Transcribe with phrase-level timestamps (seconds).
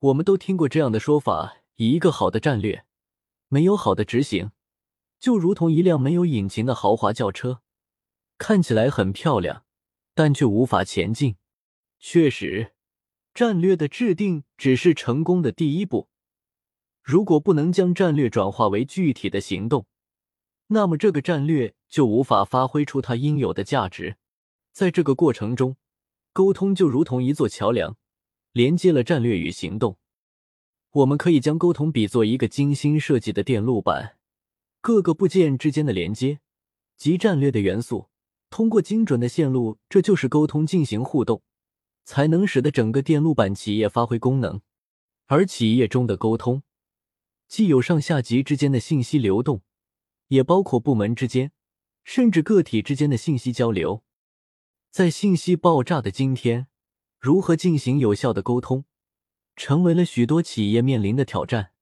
[0.00, 2.84] 我们都听过这样的说法：以一个好的战略，
[3.48, 4.52] 没有好的执行，
[5.18, 7.62] 就如同一辆没有引擎的豪华轿车，
[8.36, 9.64] 看起来很漂亮，
[10.14, 11.36] 但却无法前进。
[11.98, 12.74] 确实，
[13.32, 16.08] 战略的制定只是成功的第一步。
[17.02, 19.86] 如果不能将战略转化为具体的行动，
[20.66, 24.18] 那么这个战略就无法发挥出它应有的价值。
[24.72, 25.76] 在这个过程中，
[26.34, 27.96] 沟通就如同一座桥梁，
[28.56, 29.98] 连接了战略与行动。
[30.90, 34.16] 我们可以将沟通比作一个精心设计的电路板，
[34.80, 36.40] 各个部件之间的连接
[36.96, 38.08] 及战略的元素，
[38.48, 41.42] 通过精准的线路，这就是沟通进行互动，
[42.06, 44.62] 才能使得整个电路板企业发挥功能。
[45.26, 46.62] 而企业中的沟通。
[47.46, 49.60] 既有上下级之间的信息流动，
[50.28, 51.52] 也包括部门之间，
[52.04, 54.02] 甚至个体之间的信息交流。
[54.90, 56.68] 在信息爆炸的今天，
[57.18, 58.84] 如何进行有效的沟通，
[59.56, 61.72] 成为了许多企业面临的挑战。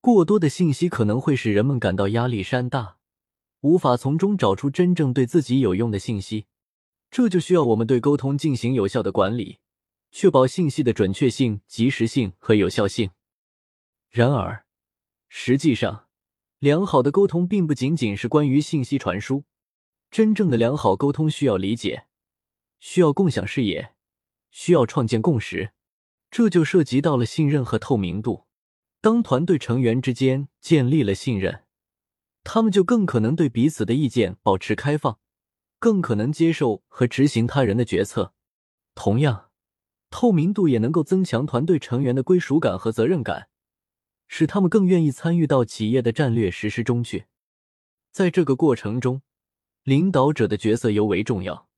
[0.00, 2.96] 过多的信息可能会使人们感到压力山大，
[3.60, 6.46] 无法从中找出真正对自己有用的信息。
[7.10, 9.58] 这就需要我们对沟通进行有效的管理，
[10.10, 13.10] 确保信息的准确性、及时性和有效性。
[14.08, 14.64] 然而，
[15.28, 16.06] 实际上，
[16.58, 19.44] 良好的沟通并不仅仅是关于信息传输。
[20.10, 22.06] 真正的良好沟通需要理解，
[22.78, 23.92] 需要共享视野，
[24.50, 25.72] 需要创建共识。
[26.30, 28.46] 这就涉及到了信任和透明度。
[29.00, 31.64] 当团队成员之间建立了信任，
[32.44, 35.18] 他们就更可能对彼此的意见保持开放，
[35.78, 38.34] 更可能接受和执行他人的决策。
[38.94, 39.50] 同样，
[40.10, 43.48] 透明度也能够增强团队成员的归属感和责任感。
[44.32, 47.24] 使他们更愿意参与到企业的战略实施中去。
[48.12, 49.22] 在这个过程中，
[49.82, 51.68] 领导者的角色尤为重要。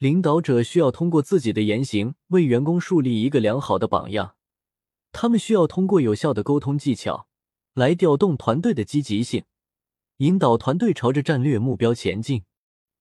[0.00, 4.34] 领导者需要通过自己的言行为员工树立一个良好的榜样。
[5.12, 7.28] 他们需要通过有效的沟通技巧
[7.74, 9.44] 来调动团队的积极性，
[10.16, 12.44] 引导团队朝着战略目标前进。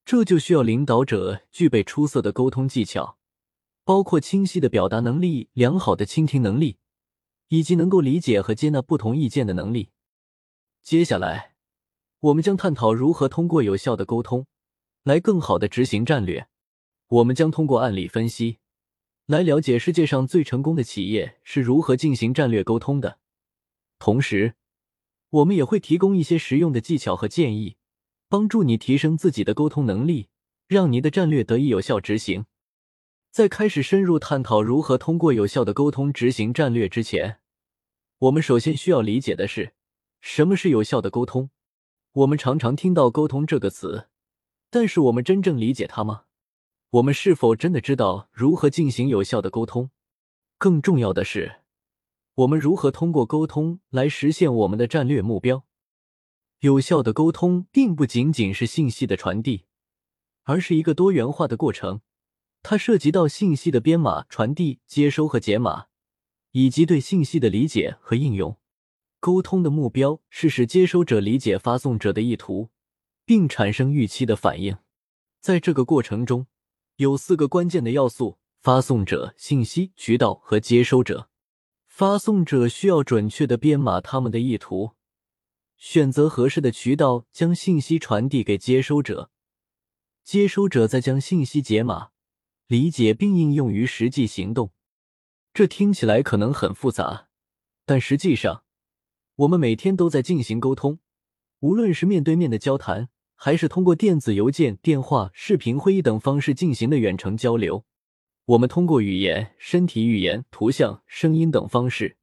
[0.03, 3.17] 这就需要领导者具备出色的沟通技巧，
[3.85, 6.79] 包括清晰的表达能力、良好的倾听能力。
[7.47, 9.89] 以及能够理解和接纳不同意见的能力。
[10.83, 11.55] 接下来，
[12.19, 14.45] 我们将探讨如何通过有效的沟通
[15.03, 16.47] 来更好的执行战略。
[17.09, 18.59] 我们将通过案例分析
[19.25, 23.17] 来了解世界上最成功的企业是如何进行战略沟通的。
[23.97, 24.53] 同时，
[25.29, 27.77] 我们也会提供一些实用的技巧和建议，
[28.27, 30.29] 帮助你提升自己的沟通能力，
[30.67, 32.45] 让你的战略得以有效执行。
[33.31, 37.39] 在开始深入探讨如何通过有效的沟通执行战略之前，
[38.19, 39.73] 我们首先需要理解的是
[40.21, 41.49] 什么是有效的沟通。
[42.11, 44.09] 我们常常听到“沟通”这个词，
[44.69, 46.25] 但是我们真正理解它吗？
[46.91, 49.91] 我们是否真的知道如何进行有效的沟通？
[50.57, 51.57] 更重要的是，
[52.33, 55.65] 我们如何通过沟通来实现我们的战略目标？
[56.61, 59.65] 有效的沟通并不仅仅是信息的传递，
[60.45, 62.01] 而是一个多元化的过程。
[62.63, 65.85] 它涉及到信息的编码、传递、接收和解码，
[66.53, 68.57] 以及对信息的理解和应用。
[69.19, 72.69] 沟通的目标是使接收者理解发送者的意图，
[73.25, 74.77] 并产生预期的反应。
[75.39, 76.47] 在这个过程中，
[76.99, 81.29] 有四个关键的要素：发送者、信息渠道和接收者。
[81.87, 84.91] 发送者需要准确的编码他们的意图，
[85.77, 89.31] 选择合适的渠道将信息传递给接收者，
[90.25, 92.09] 接收者再将信息解码。
[92.67, 94.73] 理解并应用于实际行动，
[95.53, 97.29] 这听起来可能很复杂，
[97.85, 98.65] 但实际上，
[99.37, 100.99] 我们每天都在进行沟通，
[101.61, 103.07] 无论是面对面的交谈，
[103.41, 107.85] 还是通过电子邮件、电话、视频会议等方式进行的远程交流。
[108.47, 112.17] 我们通过语言、身体语言、图像、声音等方式，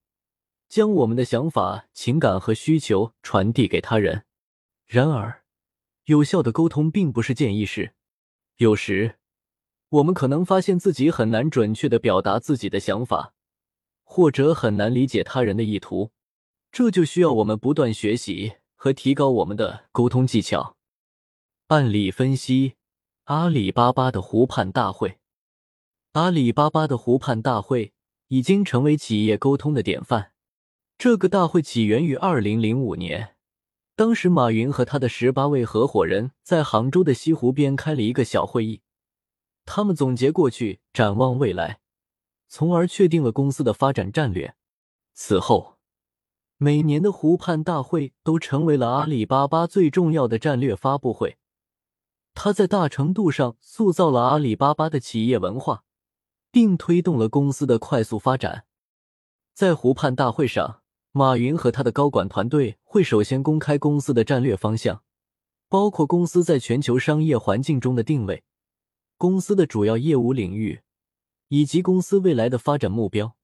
[0.69, 4.25] 将我们的想法、情感和需求传递给他人。
[4.87, 5.43] 然而，
[6.05, 7.95] 有效的沟通并不是件易事，
[8.59, 9.15] 有时。
[9.89, 13.33] 我们可能发现自己很难准确的表达自己的想法，
[14.05, 16.11] 或者很难理解他人的意图，
[16.71, 20.76] 这就需要我们不断学习和提高我们的沟通技巧。
[21.69, 22.75] 案例分析：
[23.25, 25.19] 阿里巴巴的湖畔大会。
[26.13, 27.93] 阿里巴巴的湖畔大会
[28.29, 30.31] 已经成为企业沟通的典范。
[30.97, 33.35] 这个大会起源于二零零五年，
[33.97, 38.83] 当时马云和他的十八位合伙人在杭州的西湖边开了一个小会议。
[39.65, 41.81] 他们总结过去，展望未来，
[42.47, 44.55] 从而确定了公司的发展战略。
[45.15, 45.79] 此后，
[46.59, 51.39] 每年的湖畔大会都成为了阿里巴巴最重要的战略发布会。
[52.37, 55.85] 它在大程度上塑造了阿里巴巴的企业文化，
[56.53, 58.67] 并推动了公司的快速发展。
[59.55, 65.03] 在湖畔大会上，马云和他的高管团队会首先公开公司的战略方向，
[65.71, 68.45] 包括公司在全球商业环境中的定位、
[69.17, 70.83] 公司的主要业务领域
[71.49, 73.35] 以及公司未来的发展目标。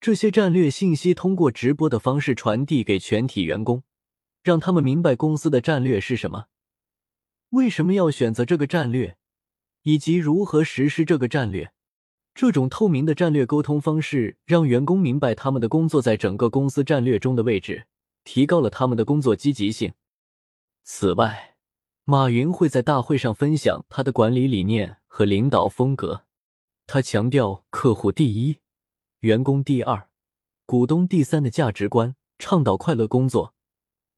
[0.00, 3.82] 这些战略信息通过直播的方式传递给全体员工，
[4.42, 6.46] 让他们明白公司的战略是什么，
[7.50, 9.16] 为什么要选择这个战略，
[9.82, 11.72] 以及如何实施这个战略。
[12.32, 17.86] 这种透明的战略沟通方式，让员工明白他们的工作在整个公司战略中的位置，
[18.22, 19.92] 提高了他们的工作积极性。
[20.84, 21.56] 此外，
[22.04, 26.24] 马云会在大会上分享他的管理理念和领导风格。
[26.86, 28.58] 他强调客户第一。
[29.20, 30.08] 员工第二，
[30.64, 33.54] 股东第三的价值观，倡导快乐工作、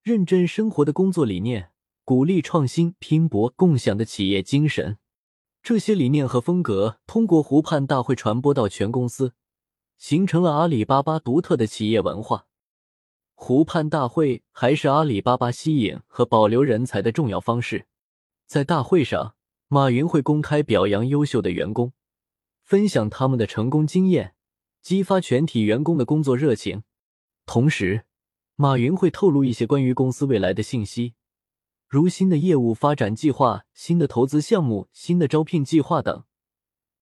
[0.05, 1.72] 认真生活的工作理念，
[2.13, 4.99] 鼓励创新、拼搏、共享的企业精神。
[5.63, 9.33] 这些理念和风格通过湖畔大会传播到全公司，
[9.97, 12.45] 形成了阿里巴巴独特的企业文化。
[13.33, 17.87] 湖畔大会还是阿里巴巴吸引和保留人才的重要方式。
[18.47, 19.35] 在大会上，
[19.69, 21.95] 马云会公开表扬优秀的员工，
[22.63, 24.35] 分享他们的成功经验。
[24.83, 26.83] 激发全体员工的工作热情，
[27.47, 28.05] 同时，
[28.57, 31.15] 马云会透露一些关于公司未来的信息，
[31.93, 36.25] 如新的业务发展计划、新的投资项目、新的招聘计划等。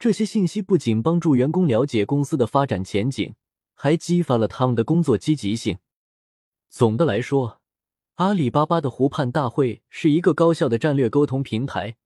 [0.01, 3.37] 这些信息不仅帮助员工了解公司的发展前景，
[3.75, 5.79] 还激发了他们的工作积极性。
[6.69, 7.61] 总的来说，
[8.17, 11.97] 阿里巴巴的湖畔大会是一个高效的战略沟通平台，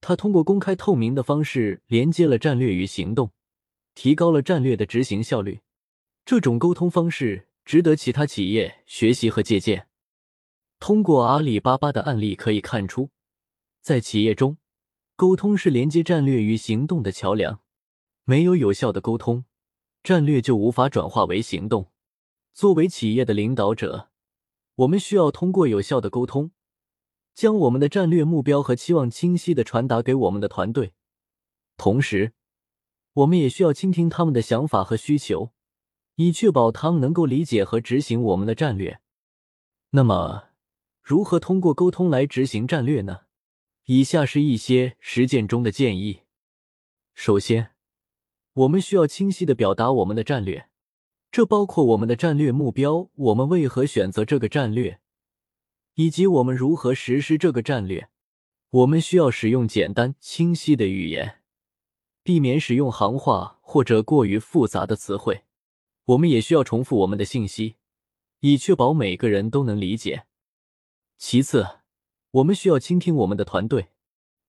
[0.00, 3.32] 它通过公开透明的方式连接了战略与行动。
[3.96, 5.62] 提高了战略的执行效率，
[6.24, 9.88] 这种沟通方式值得其他企业学习和借鉴。
[10.78, 13.10] 通过阿里巴巴的案例可以看出，
[13.80, 14.58] 在企业中，
[15.16, 17.60] 沟通是连接战略与行动的桥梁。
[18.24, 19.44] 没有有效的沟通，
[20.02, 21.90] 战略就无法转化为行动。
[22.52, 24.10] 作为企业的领导者，
[24.76, 26.52] 我们需要通过有效的沟通，
[27.34, 30.94] 将我们的战略目标和期望清晰的传达给我们的团队，
[31.76, 32.32] 同时。
[33.18, 35.52] 我们也需要倾听他们的想法和需求，
[36.16, 38.98] 以确保他们能够理解和执行我们的战略。
[39.90, 40.48] 那么，
[41.04, 43.24] 如何通过沟通来执行战略呢？
[43.84, 46.20] 以下是一些实践中的建议。
[47.12, 47.72] 首先，
[48.54, 50.70] 我们需要清晰的表达我们的战略，
[51.30, 54.98] 这包括我们的战略目标、我们为何选择这个战略，
[55.96, 58.08] 以及我们如何实施这个战略。
[58.70, 61.42] 我们需要使用简单清晰的语言。
[62.22, 65.42] 避免使用行话或者过于复杂的词汇。
[66.06, 67.76] 我们也需要重复我们的信息，
[68.40, 70.24] 以确保每个人都能理解。
[71.16, 71.80] 其次，
[72.30, 73.88] 我们需要倾听我们的团队，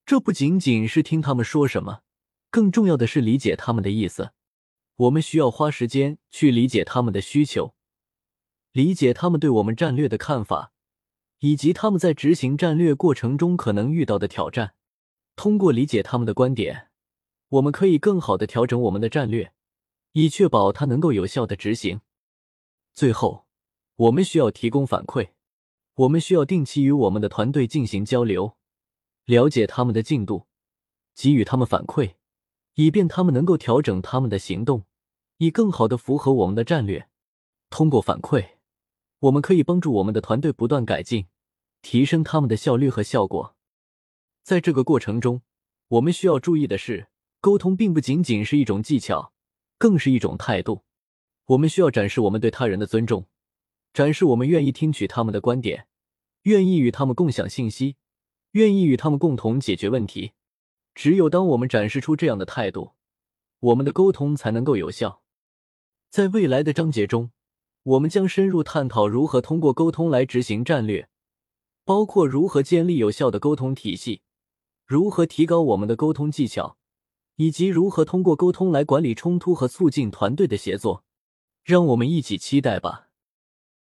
[0.05, 2.01] 这不仅仅是听他们说什么，
[2.49, 4.31] 更重要的是理解他们的意思。
[4.95, 7.75] 我们需要花时间去理解他们的需求，
[8.71, 10.71] 理解他们对我们战略的看法，
[11.39, 14.75] 以及他们在执行战略过程中可能遇到的挑战。
[15.35, 16.89] 通过理解他们的观点。
[17.49, 19.53] 我们可以更好的调整我们的战略，
[20.13, 22.01] 以确保它能够有效的执行。
[22.91, 23.45] 最后，
[23.95, 25.29] 我们需要提供反馈，
[25.95, 28.57] 我们需要定期与我们的团队进行交流，
[29.25, 30.45] 了解他们的进度，
[31.15, 32.15] 给予他们反馈，
[32.73, 34.83] 以便他们能够调整他们的行动，
[35.37, 37.07] 以更好的符合我们的战略。
[37.69, 38.55] 通过反馈，
[39.19, 41.27] 我们可以帮助我们的团队不断改进，
[41.81, 43.55] 提升他们的效率和效果。
[44.43, 45.41] 在这个过程中，
[45.87, 47.07] 我们需要注意的是。
[47.41, 49.31] 沟通并不仅仅是一种技巧，
[49.77, 50.83] 更是一种态度。
[51.45, 53.27] 我们需要展示我们对他人的尊重，
[53.95, 55.87] 展示我们愿意听取他们的观点，
[56.41, 57.95] 愿意与他们共享信息，
[58.51, 60.33] 愿意与他们共同解决问题。
[60.93, 62.91] 只有当我们展示出这样的态度，
[63.61, 65.21] 我们的沟通才能够有效。
[66.09, 67.31] 在未来的章节中，
[67.83, 71.07] 我们将深入探讨如何通过沟通来执行战略，
[71.85, 74.23] 包括如何建立有效的沟通体系，
[74.85, 76.77] 如何提高我们的沟通技巧。
[77.37, 81.05] 以及如何通过沟通来管理冲突和促进团队的协作，
[81.63, 83.04] 让我们一起期待吧。